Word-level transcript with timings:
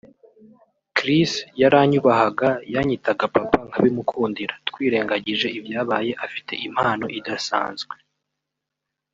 Chris 0.97 1.31
yaranyubahaga 1.61 2.49
yanyitaga 2.73 3.25
papa 3.35 3.57
nkabimukundira 3.67 4.53
twirengagije 4.67 5.47
ibyabaye 5.57 6.11
afite 6.25 6.53
impano 6.67 7.05
idasanzwe 7.19 7.95